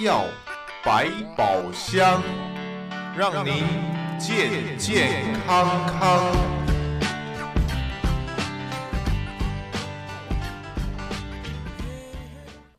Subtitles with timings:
[0.00, 0.24] 药
[0.84, 2.22] 百宝箱，
[3.16, 3.64] 让您
[4.18, 5.66] 健健康
[5.98, 6.55] 康。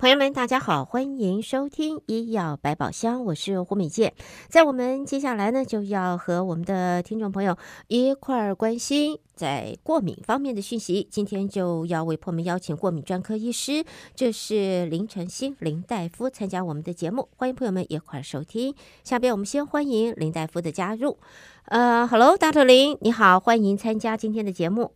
[0.08, 4.14] 朋友们，大家好，欢迎收听医药百宝箱，我是胡美健。
[4.48, 7.58] 在我们接下来呢，就要和我们的听众朋友
[7.90, 11.06] 一块儿关心在过敏方面的讯息。
[11.12, 13.84] 今天就要为朋友们邀请过敏专科医师，
[14.16, 18.74] 这是林晨星林大夫参加我们的节目，欢迎朋友们一块儿收听。
[19.04, 21.18] 下边我们先欢迎林大夫的加入。
[21.66, 24.94] 呃，Hello，大头林，你好，欢迎参加今天的节目。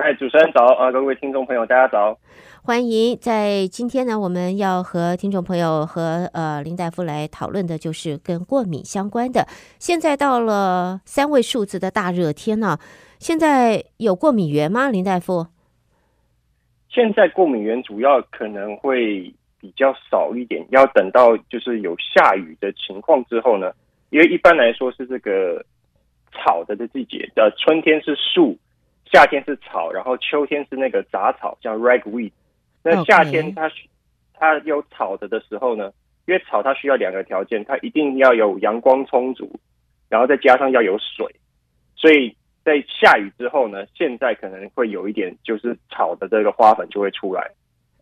[0.00, 2.16] 嗨，主持人早啊，各位听众朋友，大家早。
[2.62, 9.44] 欢迎，在今天呢，我们要和听众朋友和呃林大夫来讨论的，就是跟过敏相关的。
[9.80, 12.78] 现在到了三位数字的大热天呢，
[13.18, 14.88] 现在有过敏源吗？
[14.88, 15.48] 林大夫？
[16.88, 23.72] 现在过敏源主要可能会比较少一点，要等到就是有下雨的情况之后呢，
[24.10, 25.60] 因为一般来说是这个
[26.30, 28.56] 草的的季节，呃，春天是树。
[29.12, 32.32] 夏天是草，然后秋天是那个杂草，叫 ragweed。
[32.82, 33.70] 那夏天它
[34.34, 35.92] 它有草的的时候呢，
[36.26, 39.50] 因为草它需要两个条件，它一定要有阳光充足，
[40.08, 41.26] 然后再加上要有水。
[41.96, 47.50] 所以在下雨之后呢，现在可能会有一点，就是草的这个花粉就会出来。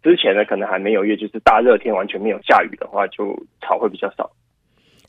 [0.03, 4.31] 之前呢，可能还没有，因为就是大热天完全没有下雨的话，就草会比较少。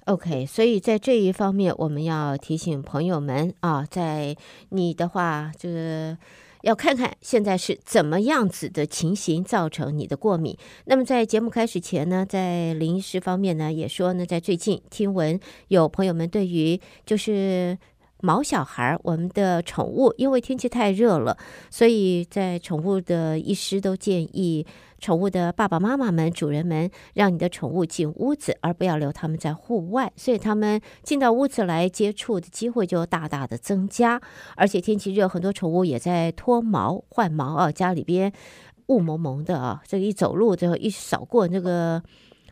[0.07, 4.35] OK，所以在这一方面，我们要提醒朋友们啊，在
[4.69, 6.17] 你的话，就是
[6.61, 10.57] 要看看现在是怎么样子的情形造成你的过敏。
[10.85, 17.77] 那么在节目开始前呢，在林医师方面呢，也说呢，在最近听闻有朋友们对于就是。
[18.21, 21.37] 毛小孩，我们的宠物，因为天气太热了，
[21.69, 24.65] 所以在宠物的医师都建议
[24.99, 30.11] 宠物的爸爸妈妈们、主人们，让你的宠物进屋子，而不要留他们在户外。
[30.15, 34.19] 所以他们进到屋子来接触的机会就大大的增加。
[34.55, 38.33] 而且天气热，很多宠物也在脱毛、换毛啊，家里边
[38.87, 42.01] 雾蒙蒙的啊，这个一走路就一扫过那个。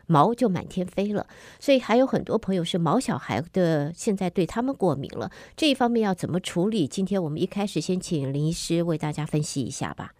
[0.06, 1.26] 毛就满天飞了，
[1.58, 5.30] 所以还有很多朋友是毛小孩的，现在对他们过敏了。
[5.56, 6.86] 这一方面要怎么处理？
[6.86, 10.12] 今天我们一开始先请林医师为大家分析一下吧。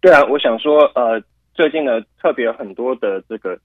[0.00, 1.22] 对啊，我想说，呃，
[1.54, 3.58] 最近呢，特别很多的这个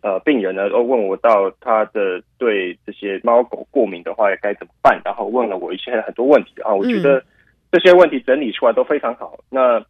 [0.00, 6.74] 呃病人呢，都问我到他的对这些猫狗过敏的话该怎么办，然后问了我一些很多问题啊。
[6.74, 7.24] 我觉得
[7.70, 9.38] 这些问题整理出来都非常好。
[9.50, 9.84] 嗯、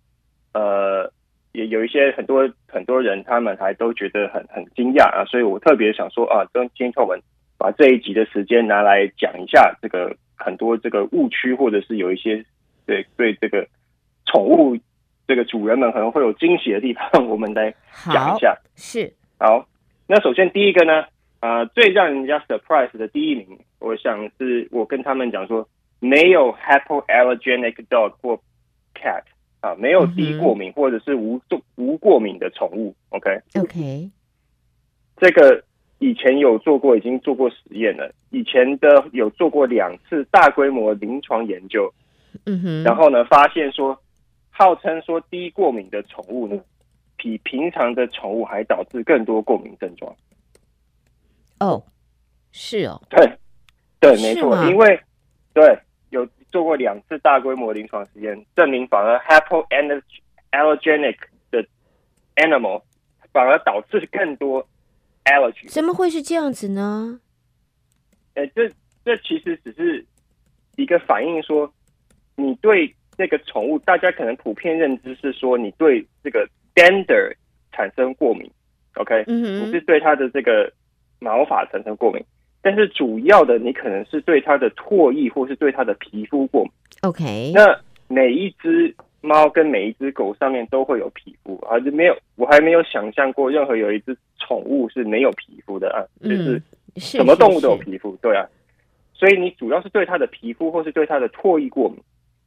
[0.53, 1.13] 那呃。
[1.53, 7.21] 也有一些很多很多人，他们还都觉得很很惊讶啊，所以我特别想说啊，跟听众们
[7.59, 12.45] 把这一集的时间拿来讲一下这个很多这个误区，或者是有一些
[12.87, 13.67] 对对这个
[14.27, 14.77] 宠物
[15.27, 17.75] 这个主人们可能会有惊喜的地方， 我们来
[18.13, 18.57] 讲一下。
[18.75, 19.67] 是好，
[20.07, 21.03] 那首先第一个呢，
[21.41, 23.47] 啊、呃，最让人家 surprise 的第一名，
[23.79, 25.69] 我想是我跟他们讲说，
[26.01, 28.41] 没有 hypoallergenic dog 或
[28.95, 29.23] cat。
[29.63, 31.41] 啊，没有低过敏或者是无
[31.77, 34.11] 无过敏的宠物，OK？OK，
[35.17, 35.63] 这个
[36.01, 38.13] 以前有做过，已经做过实验了。
[38.31, 41.89] 以前的有做过两次大规模临床研究，
[42.45, 43.97] 嗯哼，然后呢，发现说，
[44.51, 46.61] 号称说低过敏的宠物呢，
[47.17, 50.13] 比平常的宠物还导致更多过敏症状。
[51.61, 51.81] 哦，
[52.51, 53.33] 是哦，对，
[54.01, 55.01] 对，没错，因为
[55.55, 55.79] 对。
[56.53, 61.17] 有做过两次大规模临床实验，证明反而 hypoallergenic
[61.51, 61.67] 的
[62.37, 62.83] animal
[63.33, 64.69] 反而导致更多
[65.25, 65.69] allergy。
[65.69, 67.21] 怎么会是这样子呢？
[68.35, 68.71] 呃，这
[69.05, 70.05] 这其实只是
[70.77, 71.73] 一个反应，说
[72.37, 77.35] 你对这个宠物，大家可能普遍认知是说你对这个 dander
[77.73, 78.51] 产生过敏
[78.95, 79.25] ，OK？
[79.27, 80.73] 嗯，你是对它的这个
[81.19, 82.23] 毛发产生过敏。
[82.65, 86.73] 但是主要的，你可能是对它的唾液或是对它的皮肤过敏。
[87.01, 96.63] OK，那每一只猫跟每一只狗上面都会有皮肤，而且没有，我还没有想象过任何有一只宠物是没有皮肤的啊，就是
[96.99, 98.47] 什么动物都有皮肤，对啊。
[99.13, 101.99] 所以你主要是对它的皮肤或是对它的唾液过敏，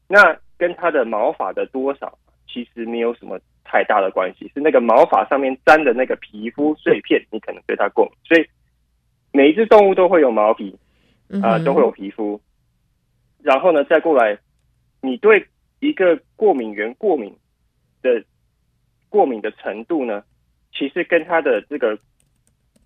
[0.08, 8.48] 那跟它的毛发的多少其实没有什么太大的关系，是那个毛发上面粘的那个皮肤碎片，你可能对它过敏，所以。
[9.36, 10.74] 每一只动物都会有毛皮，
[11.44, 12.40] 啊、呃，都会有皮肤。
[13.44, 14.38] 然后呢，再过来，
[15.02, 15.46] 你对
[15.82, 17.36] 一个过敏源过敏
[18.02, 18.24] 的
[19.10, 20.24] 过敏的程度呢，
[20.74, 22.00] 其实跟它的这个，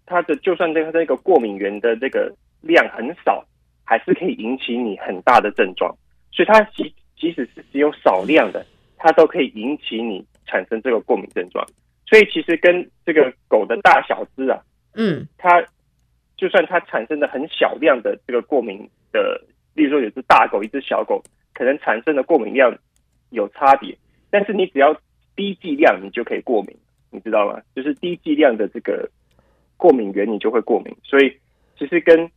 [0.07, 3.46] 它的就算这个这个过敏源的这个量很少，
[3.84, 5.96] 还是可以引起你很大的症状。
[6.31, 8.66] 所以它即即使是只有少量的，
[8.98, 11.63] 它都可以引起你产生这个过敏症状。
[12.07, 14.60] 所以其实跟这个狗的大小只啊，
[14.96, 15.63] 嗯，它
[16.39, 19.41] 就算它产生的很小量的这个过敏的，
[19.74, 21.21] 例如说有只大狗，一只小狗，
[21.53, 22.74] 可能产生的过敏量
[23.31, 23.94] 有差别，
[24.30, 24.95] 但是你只要
[25.36, 26.74] 低剂量，你就可以过敏，
[27.12, 27.59] 你知道吗？
[27.75, 29.09] 就是低剂量的这个
[29.75, 30.95] 过敏原，你就会过敏。
[31.03, 31.38] 所以
[31.77, 32.31] 其实跟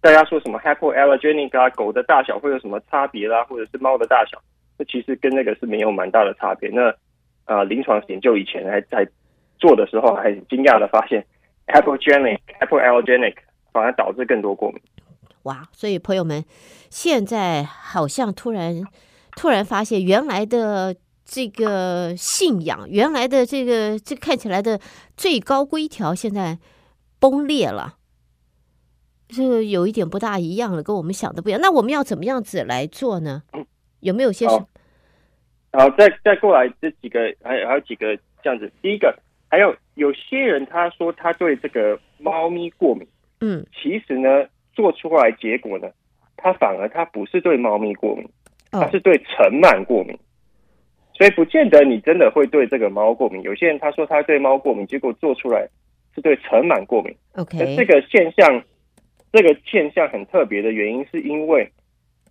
[0.00, 4.40] 大家说什么 hypoallergenic 啊，狗的大小会有什么差别啦，或者是猫的大小，
[4.78, 6.70] 那其实跟那个是没有蛮大的差别。
[6.70, 6.94] 那
[7.46, 9.04] 啊，临床研究以前还在
[9.58, 11.26] 做的时候，还惊讶的发现
[11.70, 13.34] hypoallergenic hypoallergenic
[13.72, 14.80] 反而导致更多过敏。
[15.44, 15.66] 哇！
[15.72, 16.44] 所以朋友们，
[16.90, 18.82] 现在好像突然
[19.36, 20.94] 突然发现，原来的
[21.24, 24.78] 这个信仰，原来的这个这看起来的
[25.16, 26.58] 最高规条，现在
[27.18, 27.96] 崩裂了。
[29.28, 31.60] 这有一点不大一样了，跟我们想的不一样。
[31.60, 33.44] 那我们要怎么样子来做呢？
[34.00, 34.66] 有没有些什么？
[35.72, 38.70] 好，再再过来这几个，还有还有几个这样子。
[38.82, 39.16] 第一个，
[39.50, 43.06] 还有有些人他说他对这个猫咪过敏，
[43.40, 45.90] 嗯，其实呢，做出来结果呢，
[46.36, 48.26] 他反而他不是对猫咪过敏，
[48.70, 50.16] 他是对尘螨过敏，
[51.14, 53.42] 所以不见得你真的会对这个猫过敏。
[53.42, 55.68] 有些人他说他对猫过敏，结果做出来
[56.14, 57.14] 是对尘螨过敏。
[57.34, 58.62] OK，这个现象。
[59.32, 61.70] 这个现象很特别的原因，是因为，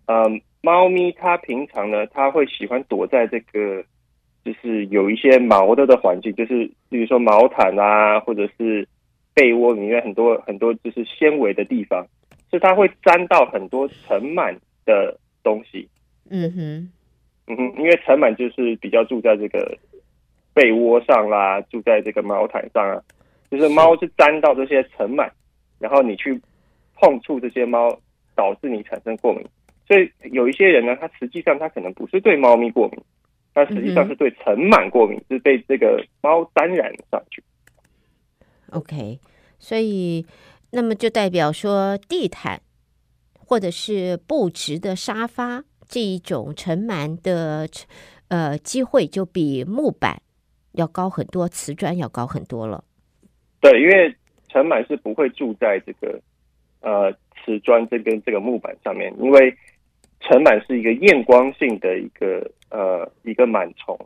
[0.04, 3.82] 嗯，猫咪它平常呢，它会喜欢躲在这个，
[4.44, 8.86] 就是有一些毛的的环境，就是比如说毛毯啊，或者是
[9.34, 12.06] 被窝里面很多很多就是纤维的地方，
[12.48, 14.54] 所以它会沾到很多尘螨
[14.84, 15.88] 的东西。
[16.30, 16.92] 嗯哼，
[17.46, 19.76] 嗯哼，因为尘螨就是比较住在这个
[20.54, 23.02] 被窝上啦，住在这个毛毯上啊，
[23.50, 25.28] 就是猫是沾到这些尘螨，
[25.78, 26.40] 然后你去。
[27.02, 27.98] 碰触这些猫，
[28.36, 29.42] 导致你产生过敏，
[29.88, 33.00] 所以有一些人呢，他实际上他可能不是对猫咪过敏，
[33.54, 37.42] 他实际上是对尘螨过敏，嗯、是被这个猫沾染上去。
[38.70, 39.18] OK，
[39.58, 40.24] 所以
[40.70, 42.60] 那么就代表说，地毯
[43.38, 47.68] 或者是布置的沙发这一种尘螨的
[48.28, 50.22] 呃机会，就比木板
[50.72, 52.84] 要高很多，瓷砖要高很多了。
[53.60, 54.14] 对，因为
[54.48, 56.20] 尘螨是不会住在这个。
[56.82, 57.12] 呃，
[57.44, 59.54] 瓷砖这跟这个木板上面，因为
[60.20, 63.98] 尘螨是一个厌光性的一个呃一个螨虫，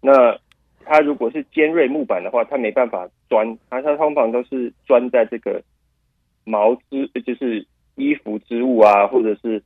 [0.00, 0.36] 那
[0.84, 5.62] 它如果是尖锐木板的话，它没办法钻，它它通常都是钻在这个
[6.44, 7.64] 毛织，就是
[7.94, 9.62] 衣服织物啊，或者是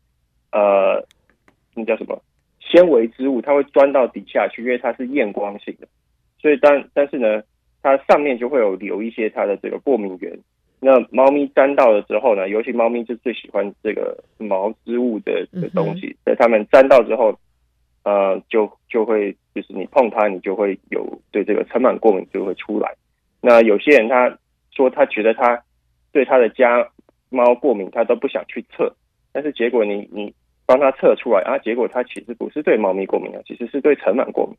[0.53, 1.03] 呃
[1.75, 2.23] 那叫什么
[2.61, 5.89] 纤维织物，它会钻到底下去，因为它是厌光性的，
[6.39, 7.43] 所以但但是呢，
[7.83, 10.39] 它上面就会有留一些它的这个过敏源。
[10.87, 17.35] 那猫咪沾到了之后呢，尤其猫咪就最喜欢这个毛织物的的东西，在它们沾到之后，
[18.03, 22.95] 呃，就就会就是你碰它，你就会有对这个尘螨过敏就会出来。
[23.41, 24.39] 那有些人他
[24.73, 25.59] 说他觉得他
[26.13, 26.87] 对他的家
[27.31, 28.95] 猫过敏，他都不想去测，
[29.33, 30.35] 但是结果你你
[30.67, 34.55] 帮他测出来啊，结果他其实不是对猫咪过敏啊，其实是对尘螨过敏。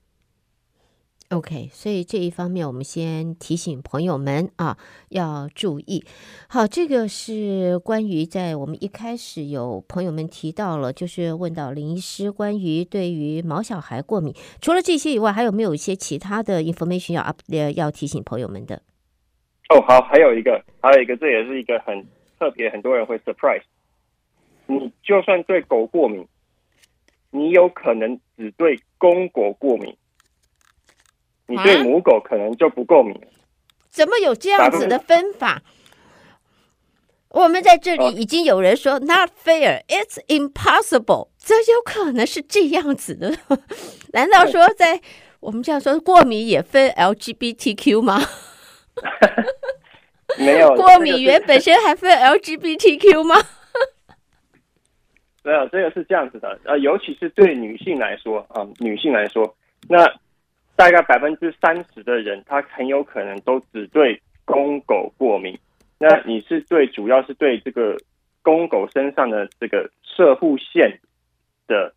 [1.30, 4.78] OK，所以这一方面我们先提醒朋友们啊，
[5.10, 6.06] 要注意。
[6.48, 17.40] 好，这个是关于在我们一开始有朋友们提到了，就是问到林医师关于对于毛小孩过敏，除了这些以外，还有没有一些其他的 information 要 up
[17.76, 18.84] 要提醒朋友们的？
[19.70, 22.06] 哦，好，还有一个，还有一个，这也是一个很
[22.38, 23.64] 特别，很多人会 surprise。
[24.68, 26.28] 你就算对狗过敏，
[27.32, 29.98] 你有可能只对公狗过敏。
[31.48, 33.14] 你对母狗可能就不过敏。
[33.16, 33.28] 啊，
[33.90, 35.62] 怎么有这样子的分法？
[37.30, 43.38] 我们在这里已经有人说 “not fair”，“it's impossible”，这有可能是这样子的？
[44.14, 45.02] 难道说在
[45.42, 48.22] 我们这样说过敏也分 LGBTQ 吗？
[50.40, 53.36] 没有， 过敏原本身还分 LGBTQ 吗？
[55.44, 56.58] 没有，这个是这样子的。
[56.64, 59.56] 呃，尤其是对女性来说啊，呃，女性来说，
[59.90, 60.06] 那。
[60.76, 65.58] 大概百分之三十的人，他很有可能都只对公狗过敏。
[65.98, 67.96] 那你是对，主要是对这个
[68.42, 71.00] 公狗身上的这个射护腺
[71.68, 71.94] 的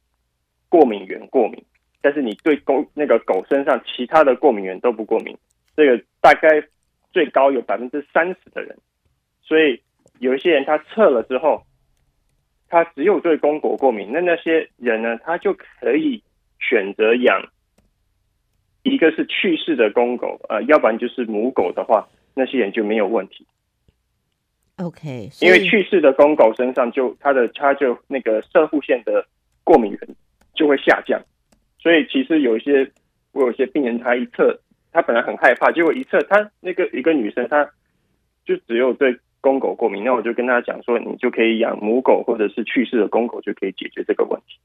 [0.68, 1.60] 过敏原过敏，
[2.00, 5.36] 但是你对公那个狗身上其他的过敏原都不过敏。
[5.76, 6.62] 这个大概
[7.12, 8.78] 最高有百分之三十的人，
[9.42, 9.82] 所以
[10.20, 11.64] 有一些人他测了之后，
[12.68, 14.10] 他只有对公狗过敏。
[14.12, 16.22] 那那些人呢，他就可以
[16.60, 17.42] 选择养。
[18.88, 23.46] 一个是去世的公狗，呃，要不然就是母狗的话，那些人就没有问题。
[24.76, 29.26] OK，因为去世的公狗身上就它的它就那个射护腺的
[29.64, 30.00] 过敏原
[30.54, 31.20] 就会下降，
[31.80, 32.90] 所以其实有一些
[33.32, 34.60] 我有些病人他一测
[34.92, 37.68] 他本来很害怕，结果一测，他那个一个女生，她
[38.44, 40.02] 就只有对公狗过敏。
[40.02, 44.58] 那我就跟他讲说，你就可以养母狗或者是去世的公狗，就可以解决这个问题。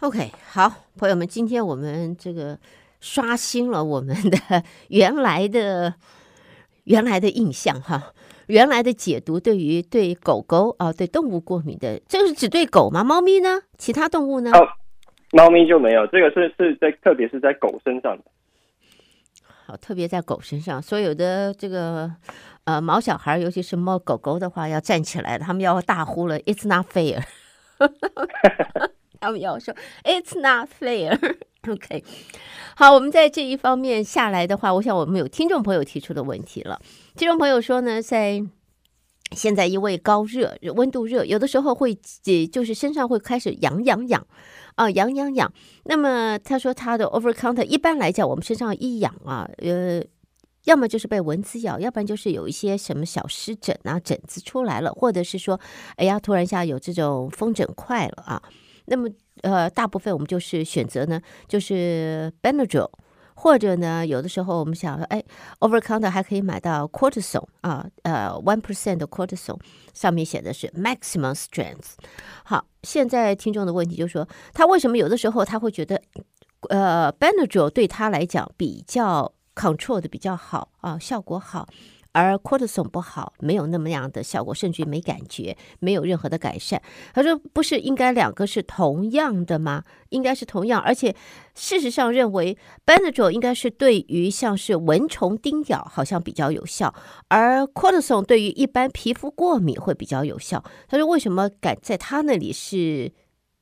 [0.00, 2.58] OK，好，朋友们，今天我们这个
[3.06, 5.94] 刷新了我们的原来的
[6.84, 8.12] 原来的印象哈。
[8.48, 13.02] 原来的解读对于对狗狗啊，对动物过敏的，这个是只对狗吗？
[13.02, 13.62] 猫咪呢？
[13.78, 14.50] 其他动物呢？
[14.52, 14.68] 哦，
[15.32, 18.24] 猫咪就没有，这个是是在特别是在狗身上的。
[19.66, 22.08] 好，特别在狗身上，所有的这个
[22.64, 27.24] 呃毛小孩，尤其是猫狗狗的话，要站起来，他们要大呼了，It's not fair。
[29.18, 31.35] 他们要说，It's not fair。
[31.72, 32.04] OK，
[32.76, 36.80] 好，我们在这一方面下来的话，我想我们有听众朋友提出的问题了。
[37.16, 38.40] 听众朋友说呢，在
[39.32, 41.98] 现在因为高热、温度热，有的时候会
[42.52, 44.24] 就是身上会开始痒痒痒
[44.76, 45.52] 啊，痒痒痒。
[45.84, 50.00] 那么他说他的 over counter 一般来讲，我们身上一痒啊，呃，
[50.66, 55.58] 要么就是被蚊子咬，要不然就是有一些什么小湿疹啊、疹子出来了，或者是说，
[55.96, 58.40] 哎呀，突然一下有这种风疹块了啊。
[58.88, 59.08] 那么
[59.42, 62.90] 呃，大部分我们就是选择呢，就是 Benadryl，
[63.34, 65.22] 或者呢，有的时候我们想说，哎
[65.60, 69.60] ，over counter 还可以买到 cortisone 啊，呃，one percent 的 cortisone，
[69.92, 71.94] 上面写的是 maximum strength。
[72.44, 76.00] 好，现在听众的问题就是说，他为什么有的时候他会觉得，
[76.70, 81.68] 呃，Benadryl 对他来讲比较 control 的比较好啊，效果好。
[82.16, 86.80] 而 cortisone 不好，没有那么样的效果，甚至于没感觉，没有任何的改善。
[87.12, 89.84] 他说：“不是应该两个是同样的吗？
[90.08, 91.14] 应该是同样，而且
[91.54, 92.56] 事实上认为
[92.86, 96.94] Benadryl 应该是对于像是蚊虫叮咬好像比较有效，
[97.28, 103.12] 而 cortisone 对于一般皮肤过敏会比较有效。”他说：“为什么敢在他那里是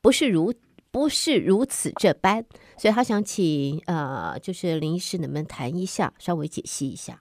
[0.00, 0.54] 不是如
[0.92, 2.44] 不是如此这般？”
[2.78, 7.20] 所以他想请呃，就是林医师能不能谈一下，稍微解析一下。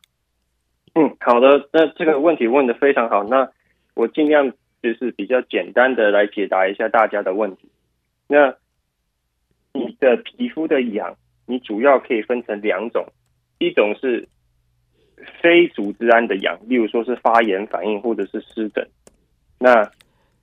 [0.96, 3.50] 嗯，好的，那这个问题问得非常好，那
[3.96, 7.68] 我尽量就是比较简单的来解答一下大家的问题。
[8.28, 8.56] 那
[9.74, 11.16] 你的皮肤的痒，
[11.48, 13.06] 你主要可以分成两种，
[13.58, 14.28] 一种是
[15.42, 18.88] 非组织胺的痒，例如说是发炎反应或者是湿疹。
[19.60, 19.90] 那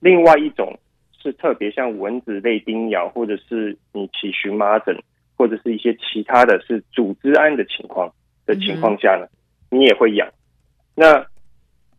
[0.01, 0.77] 另外一种
[1.17, 5.01] 是特别像蚊子类叮咬，或者是你起荨麻疹，
[5.37, 8.11] 或者是一些其他的是组织胺的情况
[8.45, 9.27] 的情况下呢，
[9.69, 10.27] 你也会痒。
[11.01, 11.25] 那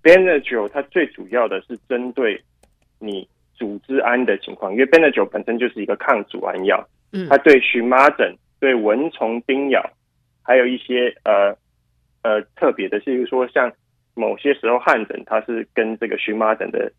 [0.00, 2.40] Benadryl 它最主要的是针对
[3.00, 9.82] 你组织胺的情况，因为 Benadryl 本身就是一个抗组胺药，嗯，它对荨麻疹、对蚊虫叮咬，
[10.44, 11.52] 还有一些呃
[12.22, 13.72] 呃特别的，譬如说像
[14.14, 16.92] 某些时候汗疹，它是跟这个荨麻疹的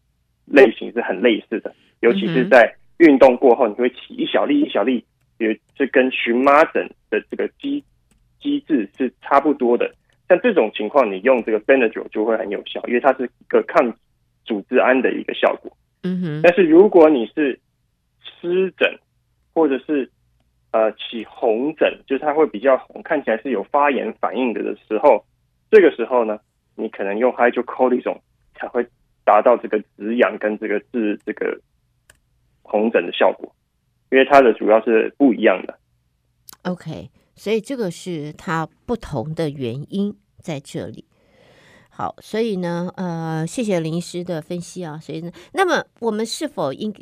[0.45, 5.05] 类型是很类似的，尤其是在运动过后，你会起一小粒一小粒，
[5.37, 7.81] 也是跟荨麻疹的这个机
[8.41, 9.89] 机制是差不多的。
[10.29, 13.93] 像这种情况，你用这个 Benadryl 就会很有效，因为它是一个抗
[14.45, 15.75] 组织胺的一个效果。
[16.03, 16.41] 嗯哼。
[16.41, 17.59] 但是如果你是
[18.21, 18.97] 湿疹，
[19.53, 20.09] 或者是
[20.71, 25.25] 呃起红疹，就是它会比较红，看起来是有发炎反应的的时候，
[25.69, 26.39] 这个时候呢，
[26.75, 28.21] 你可能用 Hydrocortisone
[28.55, 28.87] 才会
[29.25, 31.59] 达到这个止痒跟这个治这个
[32.61, 33.53] 红疹的效果，
[34.09, 35.77] 因为它的主要是不一样的。
[36.63, 37.09] OK。
[37.35, 41.05] 所以这个是它不同的原因在这里。
[41.89, 44.97] 好，所以呢，呃，谢谢林医师的分析啊。
[44.97, 46.93] 所以呢，那么我们是否应，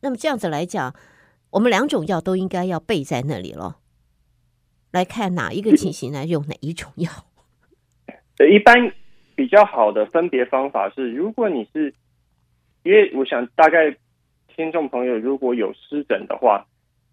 [0.00, 0.94] 那么这样子来讲，
[1.50, 3.76] 我们两种药都应该要备在那里咯，
[4.92, 7.10] 来看哪一个情形来用哪一种药。
[8.38, 8.92] 呃，一般
[9.34, 11.94] 比较好的分别方法是，如果你是，
[12.84, 13.96] 因为我想大概
[14.54, 16.66] 听众朋友如果有湿疹的话。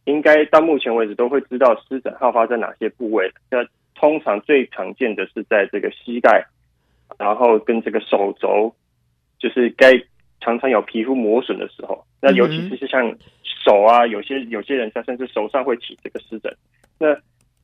[0.10, 3.32] 应该到目前为止都会知道湿疹好发在哪些部位。
[3.52, 3.64] 那
[3.94, 6.46] 通常最常见的是在这个膝盖，
[7.18, 8.74] 然后跟这个手肘，
[9.38, 9.92] 就是该
[10.42, 12.04] 常常有皮肤磨损的时候。
[12.22, 16.52] 那尤其是像手啊，有些有些人他甚至手上会起这个湿疹。
[16.98, 17.16] 那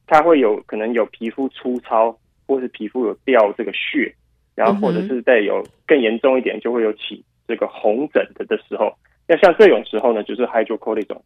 [0.05, 4.13] 他会有可能有皮肤粗糙，或是皮肤有掉这个屑，
[4.55, 8.93] 然后或者是再有更严重一点，就会有起这个红疹的的时候。
[9.27, 11.21] 那像这种时候呢，就是 h y d r o c o r t i s o n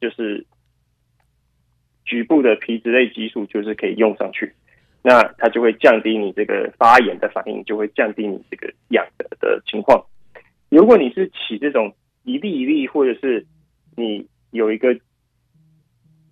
[0.00, 0.44] 就是。
[2.06, 4.54] 局部的皮质类激素就是可以用上去，
[5.02, 10.06] 那它就会降低你这个发炎的反应，就会降低你这个痒的的情况。
[10.68, 13.44] 如果你是起这种一粒一粒，或者是
[13.96, 14.96] 你有一个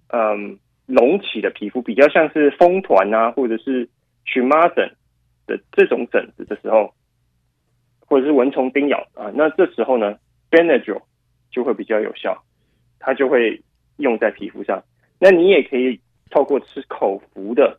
[0.08, 3.88] 嗯隆起的皮肤，比较像是风团啊，或者是
[4.24, 4.90] 荨麻疹
[5.46, 6.94] 的这种疹子的时候，
[8.00, 10.18] 或者是蚊虫叮咬啊，那这时候呢
[10.50, 11.02] ，Benadryl
[11.50, 12.44] 就会比较有效，
[12.98, 13.62] 它就会
[13.96, 14.84] 用在皮肤上。
[15.24, 15.98] 那你也可以
[16.30, 17.78] 透过吃口服的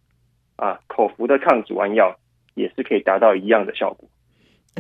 [0.56, 2.18] 啊，口服的抗组胺药
[2.56, 4.10] 也是可以达到一样的效果。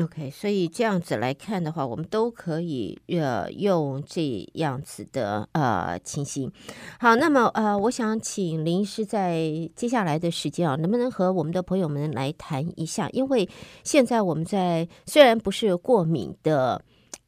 [0.04, 4.20] OK，所以这样子来看的话，我们都可以呃用这
[4.56, 6.52] 样子的呃情形。
[7.00, 9.40] 好，那么呃，我想请林医师在
[9.76, 13.08] 接下来的时间啊，能不能和我们的朋友们来谈一下？
[13.12, 13.48] 因为
[13.84, 16.84] 现在我们在虽然不是过敏的，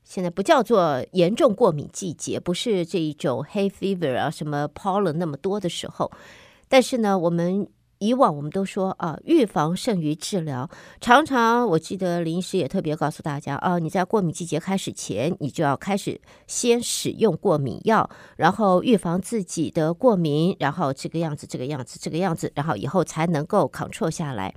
[0.08, 6.12] 现在不叫做严重过敏季节，不是这一种 hay fever 啊什么 pollen 那么多的时候，
[6.70, 7.68] 但是呢，我们。
[8.00, 10.70] 以往我们都说啊，预防胜于治疗。
[11.02, 24.54] 常常我记得林医师也特别告诉大家啊，你在过敏季节开始前，你就要开始先使用过敏药，然后预防自己的过敏，然后这个样子，这个样子，这个样子，然后以后才能够 control 下来。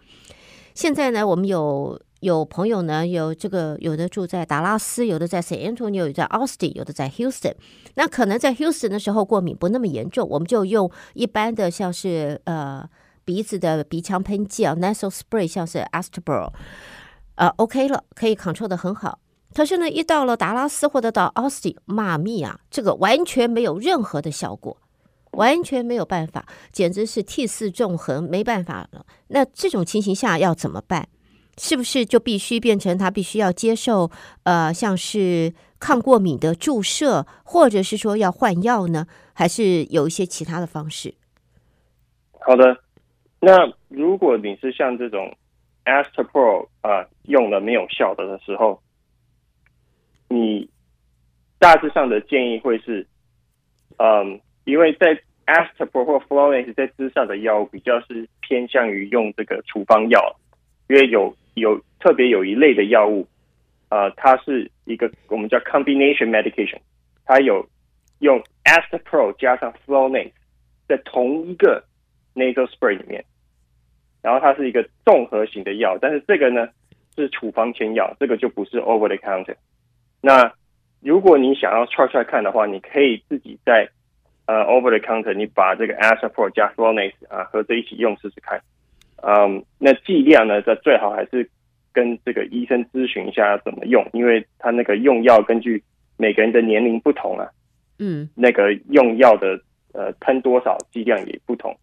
[0.75, 7.55] 现在呢，我们有有朋友呢，有这个有的住在达拉斯，有的在 San Antonio，有的在 Austin，有的在 Houston。
[7.95, 12.89] 那可能在 Houston 的时候过敏不那么严重，我们就用一般的像是呃。
[13.23, 16.53] 鼻子的鼻腔喷剂啊，nasal spray，像是 Astepro，
[17.37, 19.21] 呃，OK 了，可以 control 得很好。
[19.55, 24.77] 可是呢，一到了达拉斯或者到 Austin，妈咪啊，这个完全没有任何的效果，
[25.33, 29.07] 完全没有办法，简直是涕泗纵横，没办法了。
[29.29, 31.07] 那这种情形下要怎么办？
[31.63, 34.11] 是不是就必须变成他必须要接受
[34.45, 39.07] 呃，像是抗过敏的注射，或者是说要换药呢？
[39.35, 41.15] 还是有一些其他的方式？
[42.41, 42.77] 好的。
[43.43, 45.35] 那如果你是像这种
[45.85, 48.81] Astepro 啊用了没有效的的时候，
[50.29, 50.69] 你
[51.59, 53.07] 大致上的建议会是，
[53.99, 60.21] 嗯，因为在 Astepro 或 Flonase 在之上的药物比较是偏向于用这个处方药，
[60.89, 63.27] 因为有有特别有一类的药物，
[63.89, 66.79] 呃，它是一个我们叫 combination medication，
[67.25, 67.69] 它有
[68.21, 70.33] 用 Astepro 加上 Flonase
[70.89, 71.85] 在同一个
[72.35, 73.25] nasal spray 里面。
[74.23, 76.69] 然后它是一个综合型的药，但是这个呢
[77.17, 79.57] 是处方签药，这个就不是 over the counter。
[80.21, 80.53] 那
[81.01, 83.89] 如果你想要 try try 看的话，你可以自己在
[84.45, 88.61] 呃 over the counter，你把这个 Astepro 加 Flonase 啊合在一起用试试看。
[89.23, 91.49] 嗯，那剂量呢，这最好还是
[91.93, 95.83] 跟这个医生咨询一下要怎么用，因为他那个用药根据
[96.17, 97.49] 每个人的年龄不同啊，
[97.99, 99.61] 嗯，那个用药的
[99.93, 101.77] 呃喷多少剂量也不同。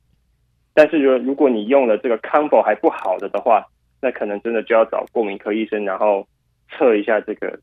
[0.74, 3.66] 但是，如如果你用了这个 combo 还不好的的话，
[4.00, 6.28] 那可能真的就要找过敏科医生，然后
[6.70, 7.60] 测一下这个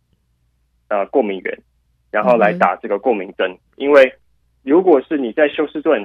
[0.89, 1.59] 呃过敏源，
[2.11, 3.51] 然后来打这个过敏针。
[3.51, 4.13] 嗯、因为
[4.65, 6.05] 如果是你在休斯顿，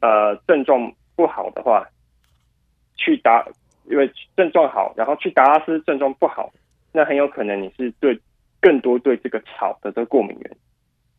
[0.00, 1.86] 呃症状不好的话，
[2.96, 3.46] 去达，
[3.84, 6.52] 因为症状好，然后去达拉斯症状不好，
[6.92, 8.18] 那很有可能你是对
[8.60, 10.56] 更多对这个草的这过敏源。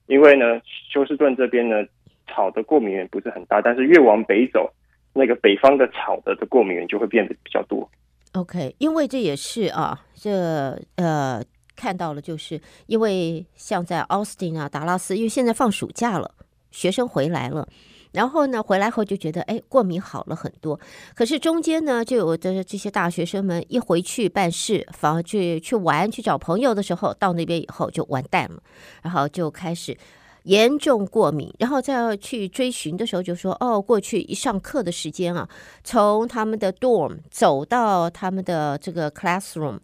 [0.07, 1.85] 因为呢，休斯顿这边呢。
[2.25, 4.73] 草的过敏源不是很大，但是越往北走，
[5.11, 7.87] 那个北方的草的的过敏源就会变得比较多。
[8.31, 11.43] OK，因为这也是啊，这呃
[11.75, 16.33] 看到了，就是因为像在 Austin 啊、达拉斯，因为现在放暑假了，
[16.71, 17.67] 学生回来了，
[18.13, 20.79] 然后呢回来后就觉得哎过敏好了很多，
[21.13, 28.63] 可是中间呢就有的这些大学生们一回去办事，反而去去玩去找朋友的时候，到那边以后就完蛋了，
[29.01, 29.97] 然后就开始。
[30.43, 35.47] 严重过敏，然后再要去追寻的时候，就说哦，过去一上课的时间啊，
[35.85, 39.79] 从他们的 dorm 走到他们的这个 classroom，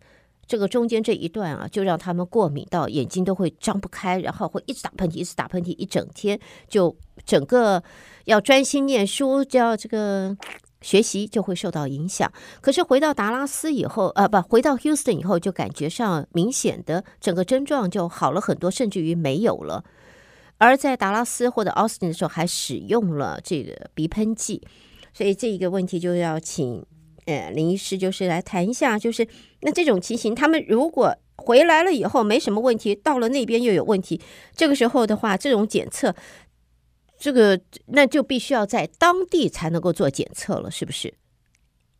[0.49, 7.83] 这个中间这一段啊，就让他们过敏到眼睛都会张不开，然后会一直打喷嚏，一直打喷嚏，一整天就整个
[8.25, 10.35] 要专心念书，叫这个
[10.81, 12.33] 学习就会受到影响。
[12.61, 19.85] 可是回到达拉斯以后，啊，不，回到 Houston 以后，就感觉上明显的整个症状就好了很多，甚至于没有了。
[20.57, 24.63] 而在达拉斯或者奥斯汀的时候，还使用了这个鼻喷剂，
[25.13, 26.83] 所以这一个问题就要请
[27.25, 29.27] 呃林医师，就是来谈一下，就是
[29.61, 34.19] 那这种情形，他们如果回来了以后没什么问题，到了那边又有问题，
[34.53, 36.13] 这个时候的话，这种检测，
[37.17, 41.13] 这个那就必须要在当地才能够做检测了，是不是？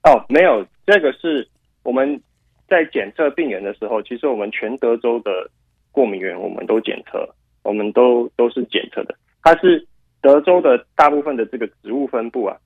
[0.03, 1.47] 哦，没有，这个是
[1.83, 2.21] 我们
[2.67, 5.49] 在检测病人的时候，其实我们全德州的
[5.91, 7.27] 过敏源我们都检测。
[7.61, 9.85] 我们都都是检测的，它是
[10.21, 12.57] 德州的大部分的这个植物分布啊，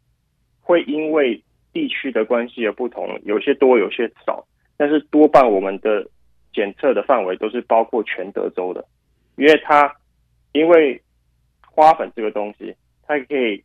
[0.62, 4.46] 会因为地区的关系也不同，有些多，有些少，
[4.78, 6.08] 但是多半我们的
[6.54, 8.86] 检测的范围都是包括全德州的，
[9.36, 9.94] 因为它
[10.54, 11.02] 因为
[11.66, 12.74] 花粉这个东西，
[13.06, 13.64] 它可以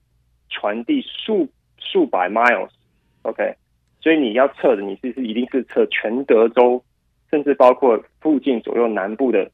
[0.49, 3.55] 传递数数百 miles，OK，
[4.01, 6.83] 所以你要测的，你是是一定是测全德州，
[7.31, 9.51] 甚至包括附近左右南部的。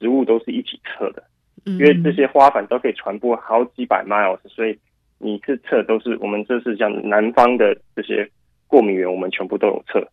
[0.00, 1.22] 植物都是一起测的，
[1.62, 4.76] 因为这些花粉都可以传播好几百 miles，所以
[5.22, 8.28] 你是测都是我们这是像南方的这些
[8.66, 10.06] 过敏源，我们全部都有测。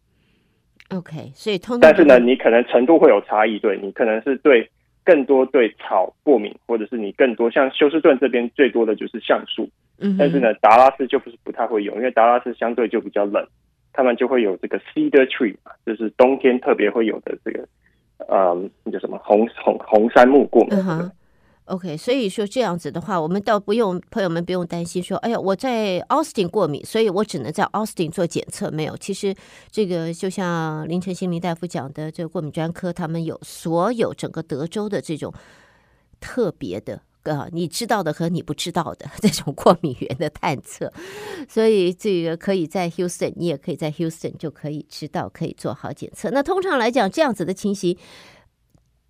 [0.96, 4.70] OK，所以通常但是呢，你可能程度会有差异，对你可能是对
[5.04, 9.70] 更多对草过敏，或者是你更多像休斯顿这边最多的就是橡树，
[10.00, 13.46] 嗯，但是呢，达拉斯就不是不太会有，因为达拉斯相对就比较冷，
[13.94, 17.68] 他们就会有这个 cedar tree 嘛，就是冬天特别会有的这个，
[18.30, 20.78] 嗯，那叫什么红红红杉木过敏。
[20.80, 21.12] 嗯
[21.70, 28.72] OK，所以说这样子的话，我们倒不用朋友们不用担心说，哎呀，我在 Austin 过敏，所以我只能在 Austin 做检测。
[28.72, 29.36] 没有，其实
[29.70, 35.32] 这个就像林晨星林大夫讲的，这个过敏专科他们有所有整个德州的这种
[36.20, 40.92] 特别的啊，你知道的和你不知道的 这种过敏源的探测，
[41.48, 46.32] 所以这个可以在 Houston，你也可以在 Houston 就可以知道，可以做好检测。
[46.32, 47.96] 那通常来讲，这样子的情形。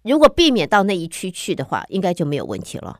[0.04, 3.00] 如果避免到那一区去的话，应该就没有问题了。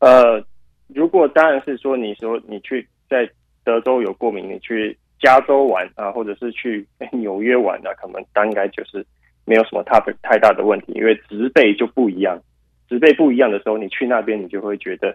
[0.00, 0.42] 呃，
[0.86, 3.28] 如果当然是说，你说你去在
[3.64, 9.04] 德州有过敏，你去加州玩啊，或者是去 纽约玩啊，可能当应该就是
[9.44, 12.40] 没有什么太太大的问题，因为植被就不一样，
[12.88, 15.12] 植被不一样的时候，你去那边你就会觉得，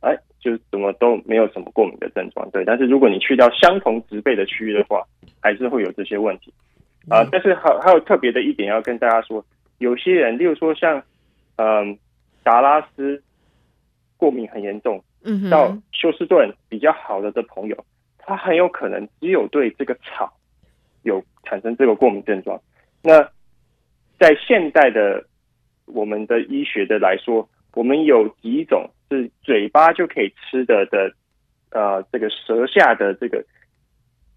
[0.00, 2.48] 哎，就怎么都没有什么过敏的症状。
[2.50, 5.02] 对，但是如果你去到相同植被的区域的话，
[5.40, 6.52] 还是会有这些问题
[7.08, 7.26] 啊。
[7.32, 9.42] 但是还还有特别的一点要跟大家说。
[9.80, 11.02] 有些人，例如说像，
[11.56, 11.98] 嗯，
[12.42, 13.22] 达拉斯
[14.18, 17.84] 过敏很严重，嗯，到休斯顿比较好了的朋友，
[18.18, 20.30] 他很有可能只有对这个草
[21.02, 22.60] 有产生这个过敏症状。
[23.02, 23.22] 那
[24.18, 25.24] 在现代的
[25.86, 31.10] 我们的医学的来说，我们有几种是嘴巴就可以吃的的，
[31.70, 33.42] 呃，这个舌下的这个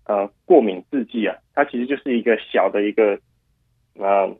[0.06, 3.20] 呃过敏制剂啊，它其实就是一个小的一个，
[3.96, 4.34] 呃。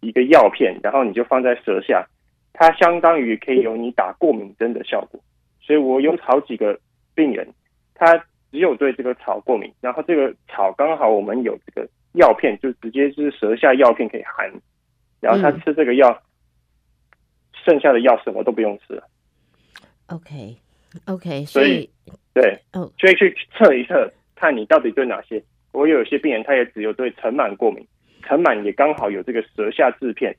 [0.00, 2.06] 一个药片，然后你就放在舌下，
[2.52, 5.20] 它相当于可以有你打过敏针的效果。
[5.60, 6.78] 所以我有好几个
[7.14, 7.46] 病人，
[7.94, 8.16] 他
[8.50, 14.50] 只有对这个草过敏，然后这个草刚好我们有这个药片，就直接就是舌下药片可以含，
[15.20, 17.12] 然后他吃这个药，嗯、
[17.64, 19.06] 剩下的药什么都不用吃了。
[20.06, 20.56] OK
[21.04, 21.90] OK，所以
[22.32, 25.42] 对，哦，所以去测一测，看你到底对哪些。
[25.72, 27.86] 我有些病人，他也只有对尘螨过敏。
[28.22, 30.34] 尘螨也刚好有这个舌下制片，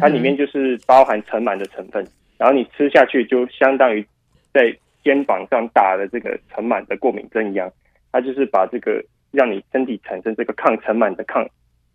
[0.00, 2.06] 它里面就是包含尘螨的成分，
[2.38, 4.04] 然后你吃下去就相当于
[4.52, 7.70] 在肩膀上打了这个尘螨的过敏针一样，
[8.10, 11.46] 它就是把这个让你身体产生这个抗尘螨的抗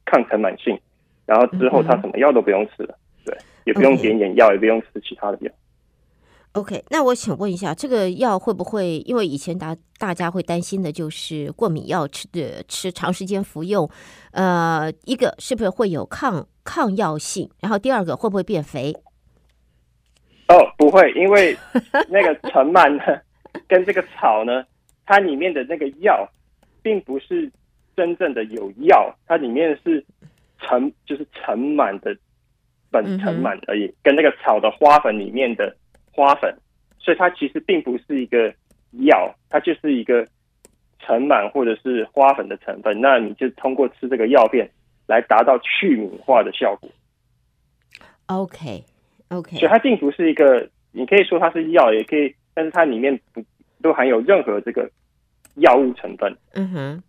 [0.05, 0.79] 抗尘螨性，
[1.25, 5.51] 然后之后它什么药都不用吃了，对，也不用点眼药，也不用吃其他的药。
[6.53, 8.97] OK，那我想问一下，这个药会不会？
[9.05, 13.89] 因为以前大大家会担心的就是过敏药吃的吃长时间服用，
[14.31, 17.49] 呃，一个是不是会有抗抗药性？
[17.61, 18.93] 然后第二个会不会变肥？
[20.49, 21.57] 哦，不会，因为
[22.09, 23.21] 那个尘螨呢，
[23.69, 24.65] 跟这个草呢，
[25.05, 26.29] 它里面的那个药，
[26.81, 27.49] 并不是
[27.95, 30.05] 真正的有药，它里面是
[30.59, 32.13] 尘，就是尘螨的
[32.89, 35.73] 本尘螨而已，嗯、跟那个草的花粉里面的。
[36.11, 36.55] 花粉，
[36.99, 38.53] 所以它其实并不是一个
[38.91, 40.27] 药，它就是一个
[40.99, 42.99] 尘螨或者是花粉的成分。
[42.99, 44.69] 那你就通过吃这个药片
[45.07, 46.89] 来达到去敏化的效果。
[48.27, 48.83] OK
[49.29, 53.43] OK，所以它并不是一个，你可以说它是药，也可以，但是它里面不
[53.81, 54.89] 都含有任何这个
[55.55, 56.35] 药物成分。
[56.53, 57.03] 嗯哼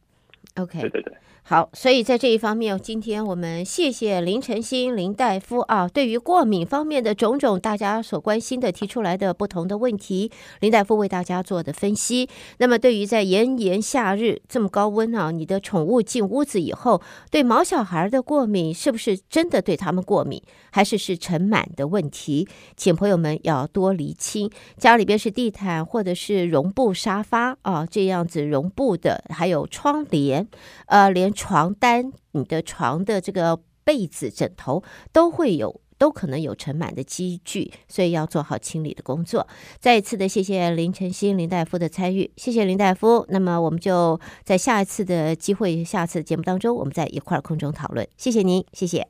[0.57, 1.13] ，OK，对对对。
[1.45, 12.29] 好，所以在这一方面，今天我们谢谢林晨星林大夫啊，对于过敏方面的种种大家所关心的提出来的不同的问题，林大夫为大家做的分析。
[12.59, 22.47] 那么，对于在炎炎夏日这么高温啊，你的宠物进屋子以后，对毛小孩的过敏是不是真的对他们过敏，还是是尘螨的问题？
[22.77, 24.49] 请朋友们要多厘清。
[24.79, 30.47] 家里边是地毯或者是绒布沙发啊，这样子绒布的，还有窗帘，
[30.87, 31.32] 呃，连。
[31.33, 39.47] 床单、你的床的这个被子、枕头都会有，都可能有尘螨的积聚，所以要做好清理的工作。
[39.79, 43.27] 再一次的谢谢林晨星林大夫的参与，谢谢林大夫。
[43.29, 48.07] 那么我们就在下一次的机会、下次节目当中，我们在一块儿空中讨论。
[48.17, 49.07] 谢谢您，谢谢。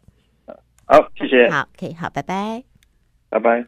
[0.86, 1.50] 好，谢谢。
[1.50, 2.64] 好，可以，好，拜拜，
[3.30, 3.66] 拜拜。